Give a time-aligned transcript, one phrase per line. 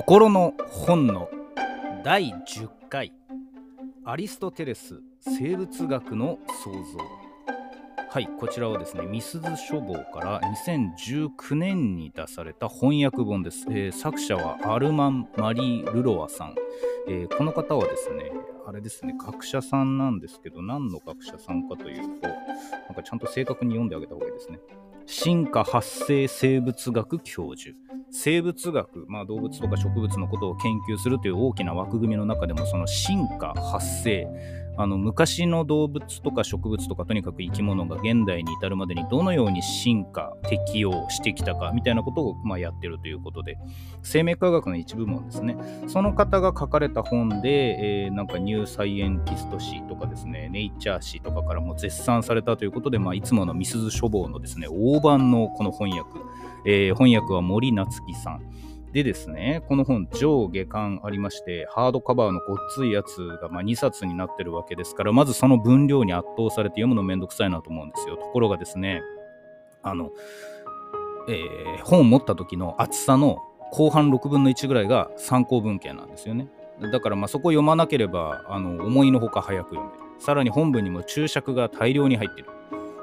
[0.00, 1.28] 心の本の
[2.04, 3.12] 第10回。
[4.04, 6.78] アリストテレス生物学の創造。
[8.08, 16.54] はいこちらはですねミスズ書房から2019年に出された翻訳本です、えー、作者はアルマン・マリー・ルロワさん、
[17.08, 18.30] えー、この方はですね
[18.68, 22.34] あれですね学者さんなんですけど何の学者さんかというとな
[22.92, 24.60] んかちゃんと正確に読んであげた方がいいですね。
[25.10, 27.74] 進化発生生物学教授。
[28.10, 34.26] 生物学、まあ、動物とか植物のことを研究するという大きな枠組みの中でもその進化発生
[34.78, 43.58] あの昔の動物とか植物とかとにかく生き物が現代に至るまでにどのように進化適応してきたかみたいなことをまあやってるということで
[44.04, 45.56] 生命科学の一部門ですね
[45.88, 56.20] その方が書かれた本で、えー、なんかニューサイエンティスト誌とかですねネイチャー誌とかからも絶賛されたということで、まあ、いつものみすず書房のですね大判のこの翻訳、
[56.66, 58.42] えー、翻訳は森夏樹さん。
[58.92, 68.16] でですね、この本上下巻ありまして、ハードカバーのごっついやつがま2冊になってるわけですから、まずその分量に圧倒されて読むのめんどくさいなと思うんですよ。
[68.16, 69.02] ところがですね、
[69.82, 70.10] あの、
[71.28, 73.38] えー、本を持った時の厚さの
[73.72, 76.48] 後半6分の1ぐらいが参考文献なんですよね。
[76.92, 79.98] だからそこを読まなければあの思いのほか早く読める。
[80.18, 82.48] さらに本文にも注釈が大量に入ってる。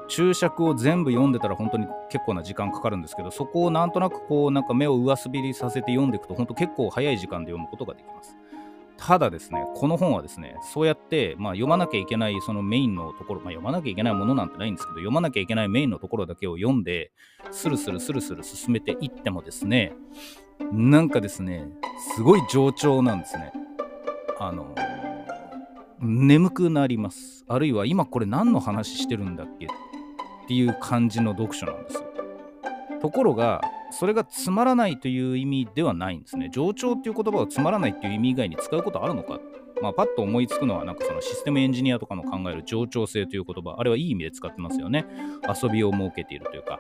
[0.08, 8.36] 注釈を全部読んでたら本当に結構な時間かかるんですけどそこをなんとなくこうなんか目を上滑りさせて読んでいくと本当結構早い時間で読むことができます。
[8.98, 17.11] ただですねこの本はですねそうやって、まあ、読まなきゃいけないそのメインのところ、まあ、読まなきゃいけないものなんてないんですけど読まなきゃいけないメインのところだけを読んで
[17.52, 19.94] スルスルスルスル進めていってもですね
[20.72, 21.67] なんかですね
[22.16, 23.52] すごい冗長なんですね。
[24.39, 24.76] あの
[26.00, 27.45] 眠くなります。
[27.48, 29.67] あるいは今これ何の話してるんだっけ
[30.46, 32.04] っていう感じの読書なんですよ。
[33.02, 36.50] ところがそれがつまらないという意味ではないんですね。
[36.52, 39.39] 冗長っていう言葉をつまらないっていう意味以外に使うことあるのか
[39.82, 45.05] まあ、パッと思いつくのは、なんかそのシステムエンジニアとかの考える冗長性という言葉、あれはいい意味で使ってますよね。
[45.61, 46.80] 遊びを設けているというか。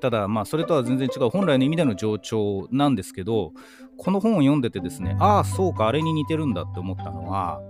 [0.00, 3.52] ただ、まあ、それとは全然違う、本来の意味での冗長なんですけど、
[3.96, 7.60] この本を読んでてですね、ああ、そうか、あれに似てるんだって思ったのは、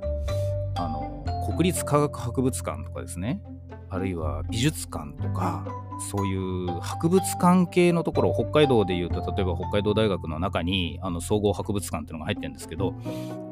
[0.77, 3.41] あの、国立科学博物館とかですね、
[3.88, 5.65] あるいは美術館とか
[6.10, 12.94] そういう博物館系のところ北海道でいうと例えば北海道大学の中にあの総合博物館っていうのが入ってるんですけど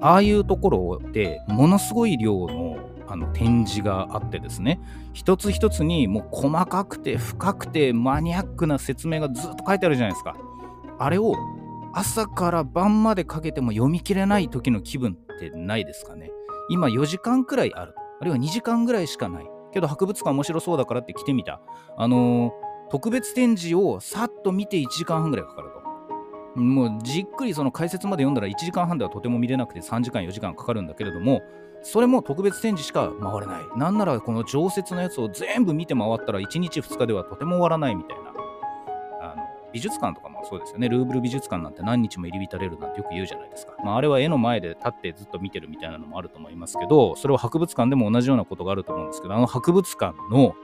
[0.01, 4.81] ああいうところでものすごい量のあの展示があってですね
[5.13, 10.37] 一つ一つにもう細かくて深くてマニアックな説明がずっと書いてあるじゃないですか。
[10.99, 11.35] あれを
[11.93, 16.31] 朝から晩までかけても読み切れない時の気分ってないですかね。
[16.71, 17.95] 今4時間くらいある。
[18.21, 19.54] あるいは2時間ぐらいしかない。
[19.75, 21.61] けど博物館面白そうだからって来てみた。
[21.97, 26.61] あのー、特別展示をさっと見て1時間半ぐらいかかると。
[26.61, 31.43] もうじっくりその解説まで読んだら1時間半ではとても見れなくて3時間4時間かかるんだけれども
[31.83, 38.34] それも特別展示しか回れないなんならこの常設のやつを全部見て回ったら1日2日ではとても終わらないみたいな
[39.75, 40.89] 美術館とかもそうですよね。
[40.89, 50.55] ルーブル美術館なんて何日も入り浸れるなんてよく言うじゃないですか、まあ、あれは絵の前で立ってずっと見てるみたいなのもあると思いますけどそれは博物館でも同じようなことがあると思うんですけどあの博物館の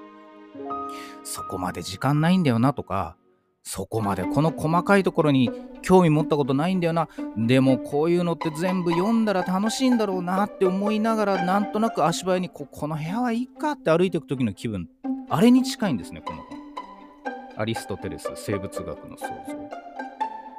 [1.24, 3.16] そこまで時間ないんだよなとか
[3.62, 5.50] そこまでこの細かいところに
[5.82, 14.88] 興味持ったことないんだよなでもこういうのって全部読んだら楽しいんだろうなって思いながらなんとなく足早にここの部屋はいいかって歩いていく時の気分。
[15.28, 16.59] あれに近いんですねこの本。
[17.56, 19.90] アリストテレス生物学の創造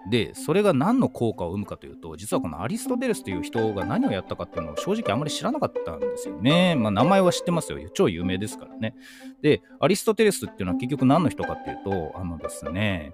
[0.09, 6.75] でそれが何の効果を生むかというと実はこのアリストテレスという人が何をやったかっていうのを正直あまり知らなかったんですよね。
[6.75, 7.79] まあ名前は知ってますよ。
[7.93, 8.95] 超有名ですからね。
[9.41, 13.13] でアリストテレスっていうのは結局何の人かっていうとあのですね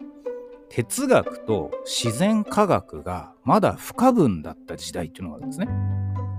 [0.70, 5.68] 哲学と自然科学がまだ不可分だった時代っていうのがあるんですね。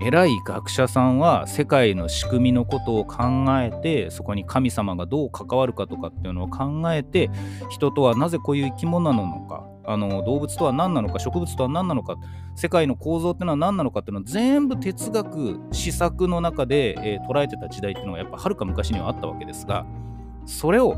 [0.01, 7.31] 偉い学者さんは世界の仕組みのことを考えてそこに神様がどう関わるかとかっていうのを考えて
[7.69, 12.17] 人とはなぜこういう生き物なのかあの動物とは何なのか植物とは何なのか
[12.55, 19.85] 世界の構造っていうのは何なのかっていうのを全部哲学施策の中で、えー、捉えてた時代っていうのがやっぱはるか昔にはあったわけですが
[20.47, 20.97] それを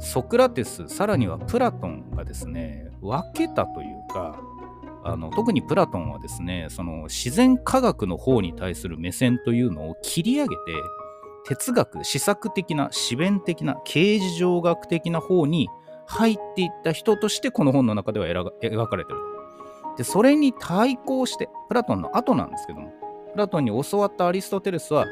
[0.00, 4.40] ソクラテスさらにはプラトンがですね分けたというか
[5.02, 10.56] あの特にプラトンはですねその自然科学の方に対する目線というのを切り上げて
[11.44, 15.68] 哲学施策的な思弁的な形事上学的な方に
[16.06, 19.96] 入っていった人としてこの本の中では描かれてると。
[19.96, 22.92] で、それに対抗して、プラトンの後なんですけども、
[23.32, 25.06] プラトンに教わったアリストテレスは、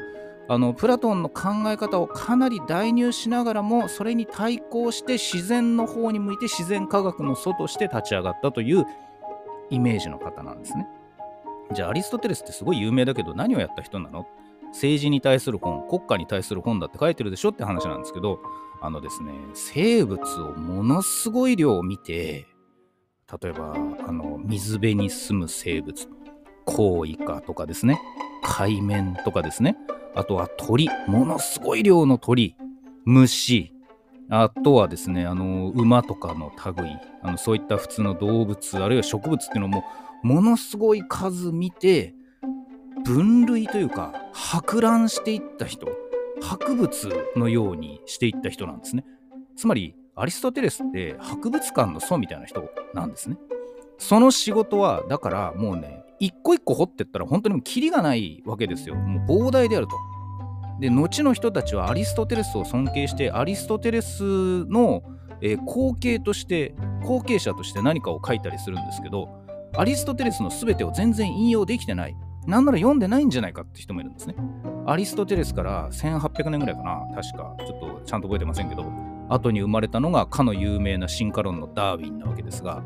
[0.49, 8.83] あのプラトンの考え方をかなり代入しながらもそれに対抗して自然の方に向いて自然科学の祖として立ち上がったという
[9.69, 10.87] イメージの方なんですね。
[11.73, 14.27] じゃあアリストテレスってすごい有名だけど何をやった人なの？
[14.71, 18.39] 政治に対する本、国家に対する本だって書いてるでしょって話なんですけど、
[18.81, 22.45] あのですね、生物をものすごい量を見て、
[23.41, 23.75] 例えば、
[24.07, 26.07] あの、水辺に住む生物、
[26.65, 27.99] コウイカとかですね、
[28.43, 29.75] 海面とかですね、
[30.15, 32.55] あとは鳥、ものすごい量の鳥、
[33.05, 33.73] 虫、
[34.29, 39.83] あとはですね、あの、馬とかの類、あのそういった普通の動物、あるいは植物っていうのも、
[40.21, 42.13] ものすごい数見て、
[43.03, 45.87] 分類というか、博覧していった人、
[46.41, 49.03] 博物のようにしていった人なんですね。
[49.55, 53.37] つまり、アリストテレスって博物館の祖みたいな人なんですね。
[53.97, 58.95] その仕事は、だからもうね、一個一個掘ってったら本当にもうキリがないわけですよ。
[58.95, 59.95] もう膨大であると。
[60.79, 65.03] で後の人たちはアリストテレスを尊敬してアリストテレスの、
[65.41, 66.73] えー、後継として
[67.03, 69.29] 後継者として何かを書いたりするんですけど
[69.77, 72.15] アリストテレスの全てを全然引用できてない。
[72.47, 74.35] なんなら読んでないんじゃないかって人もいるんですね。
[74.87, 77.01] アリストテレスから1800年ぐらいかな。
[77.13, 77.55] 確か。
[77.59, 78.83] ちょっとちゃんと覚えてませんけど。
[79.29, 82.83] 後に生まれたのがかの有名な進化論のダーウィンなわけですが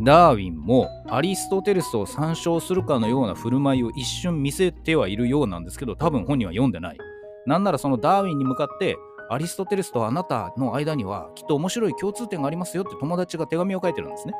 [0.00, 6.98] ダーウィンもアリストテレスを参照するかのような振る舞いを一瞬見せてはいるようなんですけど多分本人は読んでない。
[7.46, 8.96] なんならそのダーウィンに向かって
[9.30, 14.34] アリストテレスとあなたの間にはきっと面白い共通点がありますよって友達が手紙を書いてるんですね。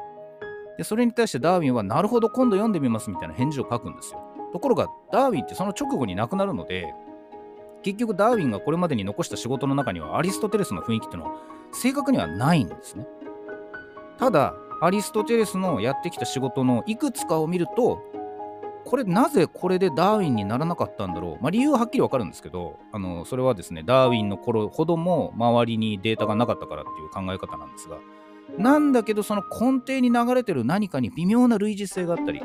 [0.79, 4.21] でそれに対してダーウィンはなるほど今度読んでみますみたいな返事を書くんですよ。
[4.53, 6.95] ところがダーウィンってその直後に亡くなるので
[7.83, 11.37] 結局ダーウィンがこれまでに残した仕事の中にはアリストテレスの雰囲気っていうのは
[11.73, 13.07] 正確にはないんですね。
[14.19, 18.01] ただアリストテレスのやってきた仕事のいくつかを見ると
[18.89, 27.99] これなぜこれでダーウィンにならなかったんだろう、まあ、理由ははっきりわかるんですけどあのそれはですねダーウィンの頃ほども周りにデータがなかったからっていう考え方なんですが
[28.57, 32.41] なんだけどその根底に流れてる何かに微妙な類似性があったり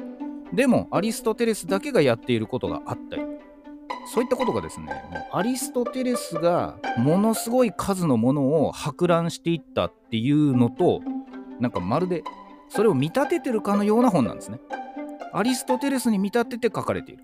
[0.52, 3.24] でもアリストテレスだけがやっていることがあったり
[4.14, 11.00] そういったことがですねもうアリストテレスがものすごい数のものを博覧していったっていうのと
[11.62, 12.22] なんかまるで
[12.68, 14.60] それを見立ててるかのような本なんですね。
[15.34, 17.24] アリストテレスに見立てて書かれている。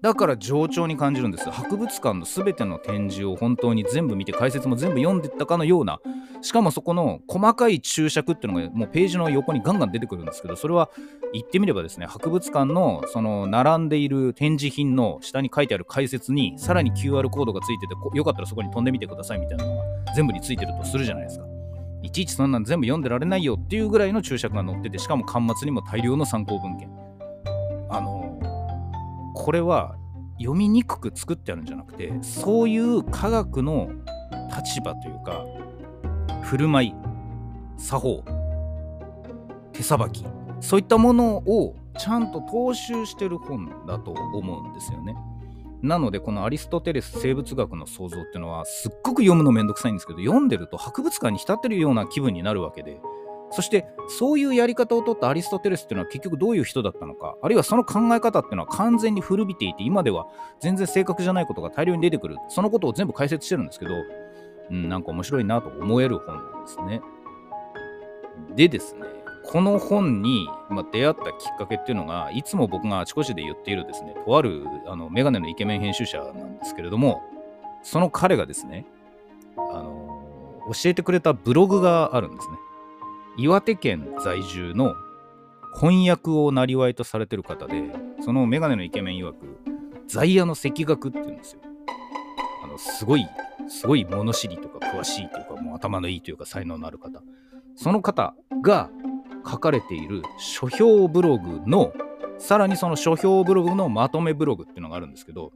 [0.00, 1.50] だから冗長に感じるんです。
[1.50, 5.98] 博物館の全ての展示を本当に全部見て解説も全部読んでったかのような、
[6.40, 10.88] しかもそこの細かい注釈っていうのがもうページの横にガンガン出てくるんですけど、それは
[11.32, 19.82] 言ってみればですね、博物館のその並んでいる展示品の下に書いてある解説にさらに QR コードがついてて、よかったらそこに飛んでみてくださいみたいなのが
[20.14, 21.47] 全部についてるとするじゃないですか。
[22.02, 26.88] いちいちそんなん全部読んでられないよっていうぐらいの注釈が載ってて、しかも端末にも大量の参考文献。
[27.90, 28.38] あの、
[29.34, 29.96] これは
[30.38, 33.90] 読みにくく作ってあるんじゃなくて、そういう科学の
[34.56, 35.44] 立場というか、
[36.42, 36.94] 振る舞い、
[37.76, 38.24] 作法、
[39.72, 40.24] 手さばき、
[40.60, 45.16] そういったものをちゃんと踏襲してる本だと思うんですよね。
[45.82, 53.00] なのでこのアリストテレス生物学の創造っていうのはすっごく読むのめんどくさいんですけど読んでると博物館に浸ってるような気分になるわけで
[53.50, 60.26] そしてそういうやり方をとったアリストテレスっていうのは結局どういう人だったのかあるいはその考え方っていうのは完全に古びていて今では
[60.60, 63.94] 全然正確じゃないことが大量に出てくるそのことを全部解説してるんですけど、
[64.70, 67.00] うん、なんか面白いなと思える本なんですね。
[68.54, 69.17] でですね
[69.50, 77.22] この本に、ま出会ったきっかけっていうのがいつも僕があちこちで言っているですねとあるあのメガネのイケメン編集者なんですけれども
[77.82, 78.86] その彼がですね
[79.56, 82.56] あの教えてくれたブログがあるんですね
[83.38, 84.94] 岩手県在住の
[85.74, 87.82] 翻訳をなりわいとされてる方で、
[88.24, 89.58] そのメガネのイケメン曰く、
[90.08, 91.60] 在野の赤学って言うんですよ。
[92.64, 93.26] あの、すごい、
[93.68, 97.22] すごい物知りとか詳しいというか、もう頭のいいというか才能のある方。
[97.76, 98.90] その方が
[99.50, 101.92] 書かれている書評ブログの、
[102.38, 105.52] さらにその書評ブログのまとめブログっていうのがあるんですけど、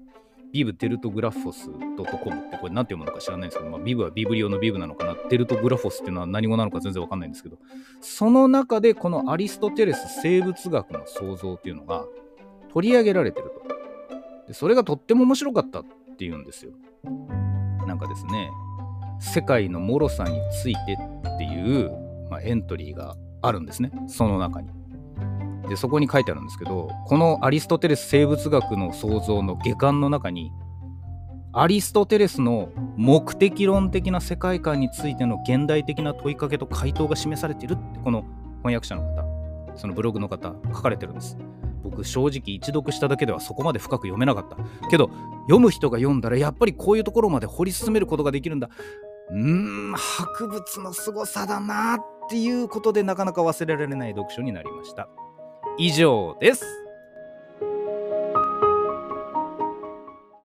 [0.53, 7.57] ビブデルトグラフォス .com ってこれ何て読むのか知らないんですけど、まあ、ビブはビブリオのビブなのかな、デルトグラフォスっていうのは何語なのか全然わかんないんですけど、
[8.01, 12.05] その中でこのアリストテレス生物学の創造っていうのが
[12.73, 13.63] 取り上げられてると。
[14.49, 15.85] でそれがとっても面白かったっ
[16.19, 16.73] ていうんですよ。
[17.87, 18.51] なんかですね、
[19.21, 20.99] 世界の脆さについて
[21.35, 21.91] っていう、
[22.31, 24.69] まあ、エントリーがあるんですね、その中に。
[25.69, 30.53] でそこに書いてあるんですけどこのアリストテレス生物学の創造の下巻の中に
[31.53, 38.25] アリストテレスの目的論的な世界観についての現代的な問いかけと回答が示されているってこの
[38.59, 39.25] 翻訳者の方
[39.77, 41.39] そのブログの方書かれてるんです。
[41.83, 44.57] 僕正直一読しただけではそこまで深く読めなかった。
[44.89, 45.11] けど
[45.43, 48.69] 読む人が読んだらやっぱりこういうところまで掘り進めることができるんだ。
[49.31, 51.99] うーん博物の凄さだな
[52.33, 55.07] っていうことでなかなか忘れられない読書になりました。
[55.77, 56.82] 以上です。